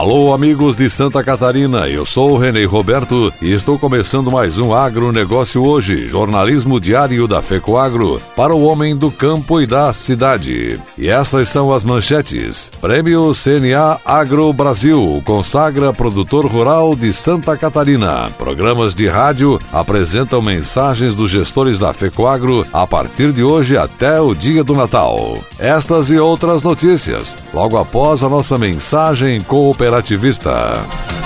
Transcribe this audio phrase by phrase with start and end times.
[0.00, 4.72] Alô, amigos de Santa Catarina, eu sou o Renê Roberto e estou começando mais um
[4.72, 10.80] Agronegócio Hoje, jornalismo diário da FECOAGro, para o homem do campo e da cidade.
[10.96, 12.70] E estas são as manchetes.
[12.80, 18.30] Prêmio CNA Agro Brasil consagra produtor rural de Santa Catarina.
[18.38, 24.34] Programas de rádio apresentam mensagens dos gestores da FECOAGro a partir de hoje até o
[24.34, 25.36] dia do Natal.
[25.58, 31.19] Estas e outras notícias, logo após a nossa mensagem com cooperativista.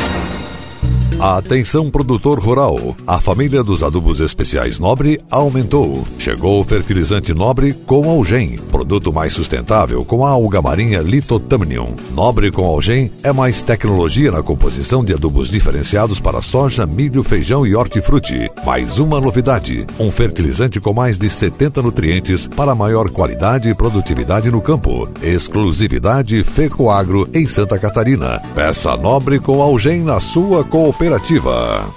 [1.24, 2.94] Atenção produtor rural.
[3.06, 6.06] A família dos adubos especiais Nobre aumentou.
[6.18, 11.96] Chegou o fertilizante Nobre com Algem, produto mais sustentável com a alga marinha Litotamnium.
[12.12, 17.66] Nobre com Algem é mais tecnologia na composição de adubos diferenciados para soja, milho, feijão
[17.66, 18.50] e hortifruti.
[18.62, 24.50] Mais uma novidade, um fertilizante com mais de 70 nutrientes para maior qualidade e produtividade
[24.50, 25.08] no campo.
[25.22, 28.42] Exclusividade Fecoagro em Santa Catarina.
[28.54, 31.88] Peça Nobre com Algem na sua cooperativa Cooperativa.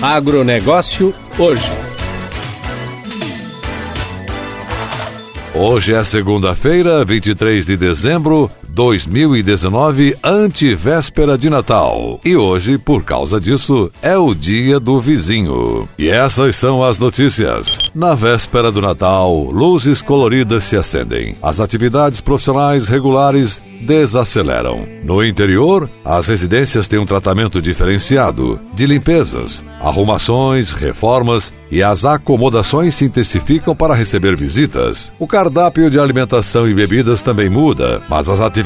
[0.00, 1.62] Agronegócio hoje.
[5.54, 12.20] Hoje é segunda-feira, 23 de dezembro 2019, antivéspera de Natal.
[12.24, 15.88] E hoje, por causa disso, é o dia do vizinho.
[15.96, 17.78] E essas são as notícias.
[17.94, 21.36] Na véspera do Natal, luzes coloridas se acendem.
[21.40, 24.84] As atividades profissionais regulares desaceleram.
[25.04, 32.94] No interior, as residências têm um tratamento diferenciado de limpezas, arrumações, reformas e as acomodações
[32.94, 35.12] se intensificam para receber visitas.
[35.18, 38.63] O cardápio de alimentação e bebidas também muda, mas as atividades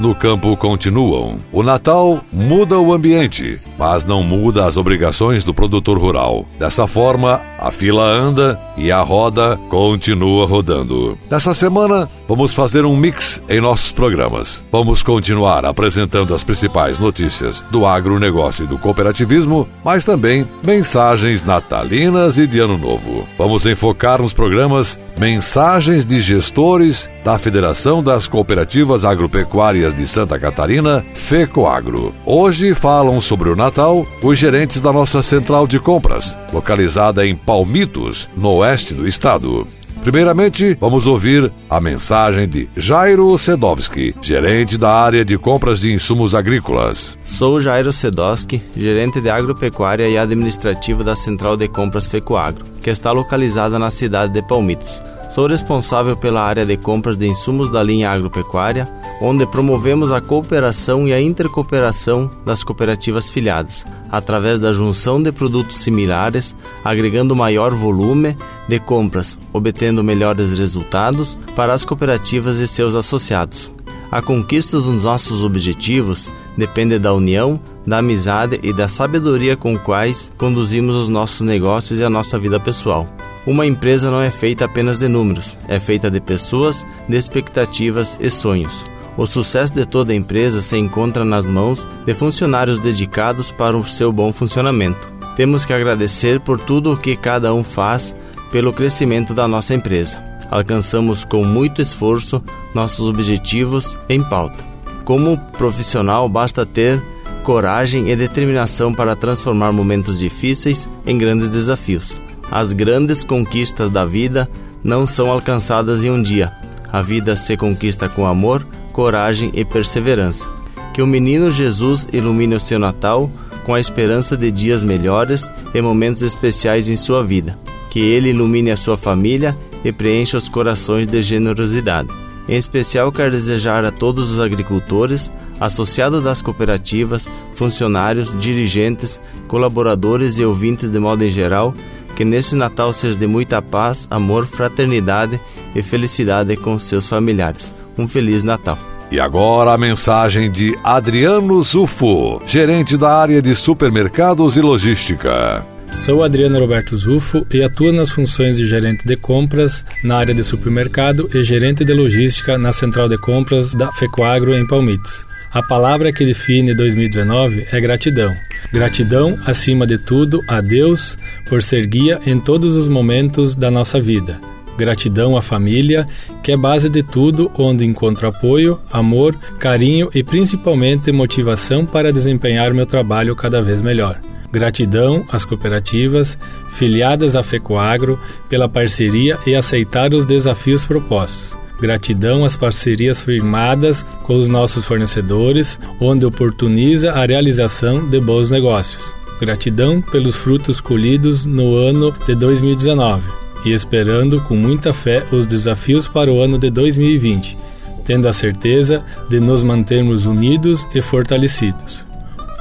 [0.00, 1.36] no campo continuam.
[1.52, 6.46] O Natal muda o ambiente, mas não muda as obrigações do produtor rural.
[6.58, 11.16] Dessa forma, a fila anda e a roda continua rodando.
[11.30, 14.62] Nessa semana, vamos fazer um mix em nossos programas.
[14.70, 22.36] Vamos continuar apresentando as principais notícias do agronegócio e do cooperativismo, mas também mensagens natalinas
[22.36, 23.26] e de Ano Novo.
[23.38, 31.02] Vamos enfocar nos programas mensagens de gestores da Federação das Cooperativas Agropecuárias de Santa Catarina,
[31.14, 32.14] FECOAGRO.
[32.26, 38.28] Hoje falam sobre o Natal os gerentes da nossa central de compras, localizada em Palmitos,
[38.36, 39.64] no oeste do estado.
[40.02, 46.34] Primeiramente, vamos ouvir a mensagem de Jairo Sedowski, gerente da área de compras de insumos
[46.34, 47.16] agrícolas.
[47.24, 53.12] Sou Jairo Sedowski, gerente de agropecuária e administrativo da Central de Compras Fecoagro, que está
[53.12, 55.00] localizada na cidade de Palmitos.
[55.34, 58.88] Sou responsável pela área de compras de insumos da linha agropecuária,
[59.20, 65.80] onde promovemos a cooperação e a intercooperação das cooperativas filiadas, através da junção de produtos
[65.80, 68.36] similares, agregando maior volume
[68.68, 73.73] de compras, obtendo melhores resultados para as cooperativas e seus associados.
[74.10, 80.32] A conquista dos nossos objetivos depende da união, da amizade e da sabedoria com quais
[80.38, 83.08] conduzimos os nossos negócios e a nossa vida pessoal.
[83.46, 88.30] Uma empresa não é feita apenas de números, é feita de pessoas, de expectativas e
[88.30, 88.72] sonhos.
[89.16, 94.10] O sucesso de toda empresa se encontra nas mãos de funcionários dedicados para o seu
[94.10, 95.12] bom funcionamento.
[95.36, 98.16] Temos que agradecer por tudo o que cada um faz
[98.50, 100.33] pelo crescimento da nossa empresa.
[100.50, 102.42] Alcançamos com muito esforço
[102.74, 104.64] nossos objetivos em pauta.
[105.04, 107.00] Como profissional, basta ter
[107.44, 112.16] coragem e determinação para transformar momentos difíceis em grandes desafios.
[112.50, 114.48] As grandes conquistas da vida
[114.82, 116.52] não são alcançadas em um dia.
[116.90, 120.46] A vida se conquista com amor, coragem e perseverança.
[120.94, 123.30] Que o menino Jesus ilumine o seu Natal
[123.64, 127.58] com a esperança de dias melhores e momentos especiais em sua vida.
[127.90, 132.08] Que ele ilumine a sua família e preencha os corações de generosidade.
[132.48, 135.30] Em especial, quero desejar a todos os agricultores,
[135.60, 141.74] associados das cooperativas, funcionários, dirigentes, colaboradores e ouvintes de modo em geral,
[142.14, 145.40] que nesse Natal seja de muita paz, amor, fraternidade
[145.74, 147.70] e felicidade com seus familiares.
[147.96, 148.78] Um Feliz Natal.
[149.10, 155.64] E agora a mensagem de Adriano Zufo, gerente da área de supermercados e logística.
[155.94, 160.42] Sou Adriano Roberto Zufo e atuo nas funções de gerente de compras na área de
[160.42, 165.24] supermercado e gerente de logística na central de compras da Fecoagro em Palmitos.
[165.50, 168.34] A palavra que define 2019 é gratidão.
[168.72, 171.16] Gratidão, acima de tudo, a Deus
[171.48, 174.38] por ser guia em todos os momentos da nossa vida.
[174.76, 176.06] Gratidão à família,
[176.42, 182.74] que é base de tudo, onde encontro apoio, amor, carinho e principalmente motivação para desempenhar
[182.74, 184.20] meu trabalho cada vez melhor.
[184.54, 186.38] Gratidão às cooperativas
[186.76, 188.16] filiadas à FECOAGRO
[188.48, 191.52] pela parceria e aceitar os desafios propostos.
[191.80, 199.02] Gratidão às parcerias firmadas com os nossos fornecedores, onde oportuniza a realização de bons negócios.
[199.40, 203.24] Gratidão pelos frutos colhidos no ano de 2019
[203.64, 207.56] e esperando com muita fé os desafios para o ano de 2020,
[208.04, 212.04] tendo a certeza de nos mantermos unidos e fortalecidos.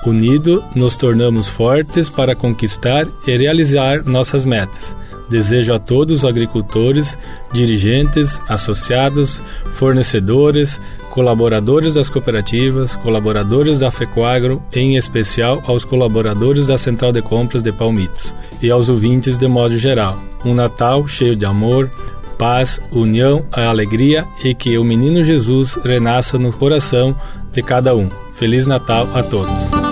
[0.05, 4.95] Unido, nos tornamos fortes para conquistar e realizar nossas metas.
[5.29, 7.17] Desejo a todos os agricultores,
[7.51, 9.41] dirigentes, associados,
[9.71, 10.79] fornecedores,
[11.09, 17.71] colaboradores das cooperativas, colaboradores da FECOAGRO, em especial aos colaboradores da Central de Compras de
[17.71, 20.19] Palmitos e aos ouvintes de modo geral.
[20.44, 21.89] Um Natal cheio de amor,
[22.38, 27.15] paz, união, alegria e que o menino Jesus renasça no coração
[27.51, 28.09] de cada um.
[28.35, 29.82] Feliz Natal a todos.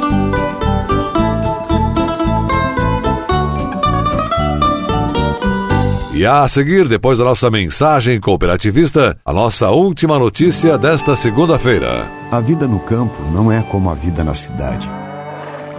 [6.22, 12.08] E a seguir, depois da nossa mensagem cooperativista, a nossa última notícia desta segunda-feira.
[12.30, 14.88] A vida no campo não é como a vida na cidade.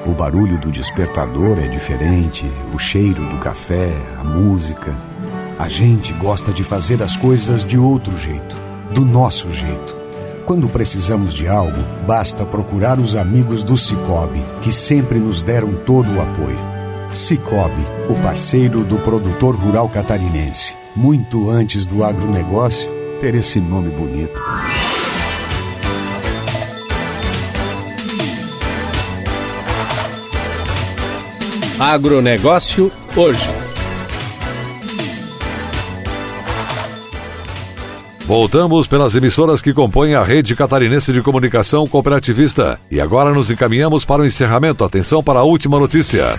[0.05, 2.45] O barulho do despertador é diferente,
[2.75, 4.93] o cheiro do café, a música.
[5.61, 8.57] A gente gosta de fazer as coisas de outro jeito,
[8.93, 9.97] do nosso jeito.
[10.45, 16.13] Quando precisamos de algo, basta procurar os amigos do Cicobi, que sempre nos deram todo
[16.13, 16.72] o apoio.
[17.13, 20.75] Cicobi, o parceiro do produtor rural catarinense.
[20.97, 22.89] Muito antes do agronegócio
[23.21, 24.41] ter esse nome bonito.
[31.79, 33.47] Agronegócio hoje.
[38.25, 42.81] Voltamos pelas emissoras que compõem a rede catarinense de comunicação cooperativista.
[42.91, 44.83] E agora nos encaminhamos para o encerramento.
[44.83, 46.33] Atenção para a última notícia.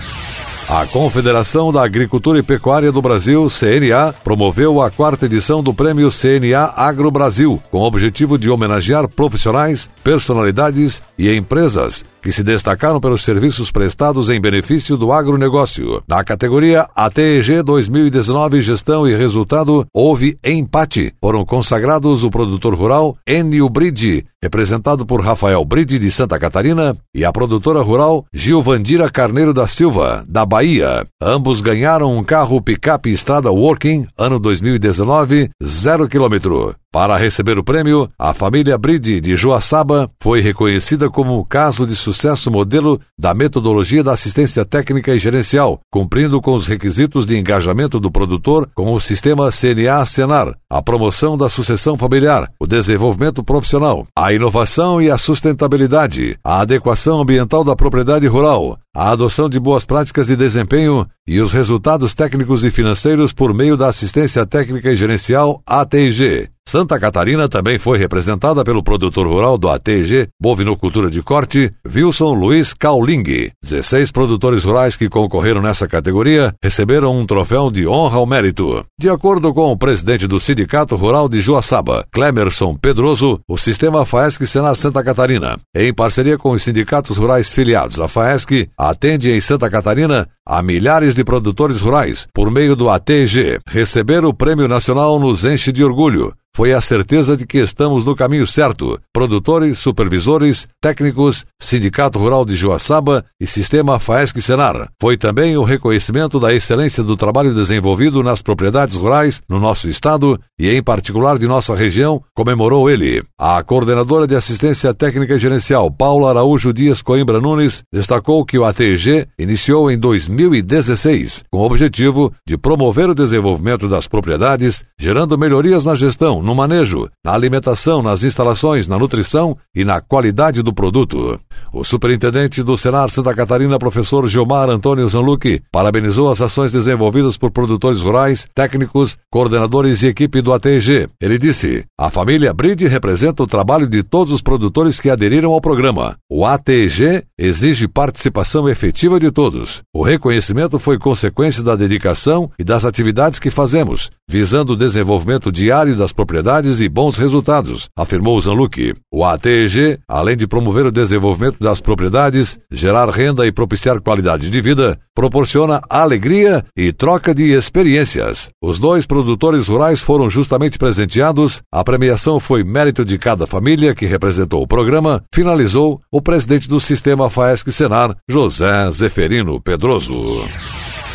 [0.68, 6.10] A Confederação da Agricultura e Pecuária do Brasil, CNA, promoveu a quarta edição do Prêmio
[6.10, 12.98] CNA Agro Brasil, com o objetivo de homenagear profissionais, personalidades e empresas que se destacaram
[12.98, 16.02] pelos serviços prestados em benefício do agronegócio.
[16.08, 21.12] Na categoria ATEG 2019 Gestão e Resultado, houve empate.
[21.22, 27.26] Foram consagrados o produtor rural Enio Bride, representado por Rafael Bride de Santa Catarina, e
[27.26, 31.04] a produtora rural Gilvandira Carneiro da Silva, da Bahia.
[31.20, 36.74] Ambos ganharam um carro picape Estrada Working, ano 2019, zero quilômetro.
[36.94, 42.52] Para receber o prêmio, a família Bride de Joaçaba foi reconhecida como caso de sucesso
[42.52, 48.12] modelo da metodologia da assistência técnica e gerencial, cumprindo com os requisitos de engajamento do
[48.12, 55.02] produtor com o sistema CNA-Senar, a promoção da sucessão familiar, o desenvolvimento profissional, a inovação
[55.02, 60.36] e a sustentabilidade, a adequação ambiental da propriedade rural, a adoção de boas práticas de
[60.36, 66.53] desempenho e os resultados técnicos e financeiros por meio da assistência técnica e gerencial ATG.
[66.66, 72.72] Santa Catarina também foi representada pelo produtor rural do ATG Bovinocultura de Corte, Wilson Luiz
[72.72, 73.50] Kauling.
[73.62, 78.84] 16 produtores rurais que concorreram nessa categoria receberam um troféu de honra ao mérito.
[78.98, 84.46] De acordo com o presidente do Sindicato Rural de Joaçaba, Clemerson Pedroso, o sistema FAESC
[84.46, 89.70] Senar Santa Catarina, em parceria com os sindicatos rurais filiados à FAESC, atende em Santa
[89.70, 93.60] Catarina a milhares de produtores rurais por meio do ATG.
[93.66, 98.14] Receber o Prêmio Nacional nos enche de orgulho foi a certeza de que estamos no
[98.14, 98.98] caminho certo.
[99.12, 104.88] Produtores, supervisores, técnicos, Sindicato Rural de Joaçaba e Sistema FAESC Senar.
[105.00, 110.38] Foi também o reconhecimento da excelência do trabalho desenvolvido nas propriedades rurais no nosso estado
[110.58, 113.22] e, em particular, de nossa região, comemorou ele.
[113.36, 118.64] A coordenadora de assistência técnica e gerencial, Paula Araújo Dias Coimbra Nunes, destacou que o
[118.64, 125.84] ATG iniciou em 2016 com o objetivo de promover o desenvolvimento das propriedades, gerando melhorias
[125.84, 131.40] na gestão no manejo, na alimentação, nas instalações, na nutrição e na qualidade do produto.
[131.72, 137.50] O superintendente do Senar Santa Catarina, professor Gilmar Antônio Zanluque, parabenizou as ações desenvolvidas por
[137.50, 141.08] produtores rurais, técnicos, coordenadores e equipe do ATG.
[141.20, 145.60] Ele disse: A família Bride representa o trabalho de todos os produtores que aderiram ao
[145.60, 146.16] programa.
[146.30, 149.82] O ATG exige participação efetiva de todos.
[149.94, 155.96] O reconhecimento foi consequência da dedicação e das atividades que fazemos, visando o desenvolvimento diário
[155.96, 158.94] das propriedades e bons resultados, afirmou Zanluc.
[159.12, 164.60] O ATEG, além de promover o desenvolvimento das propriedades, gerar renda e propiciar qualidade de
[164.60, 168.50] vida, proporciona alegria e troca de experiências.
[168.62, 171.62] Os dois produtores rurais foram justamente presenteados.
[171.72, 176.80] A premiação foi mérito de cada família que representou o programa, finalizou o presidente do
[176.80, 180.44] sistema FAESC Senar, José Zeferino Pedroso.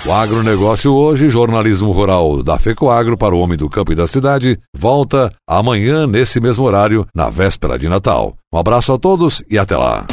[0.05, 4.57] O agronegócio hoje, jornalismo rural da FECOAGro para o homem do campo e da cidade,
[4.75, 8.33] volta amanhã nesse mesmo horário, na véspera de Natal.
[8.51, 10.07] Um abraço a todos e até lá.